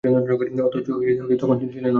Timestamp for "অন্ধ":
1.77-1.87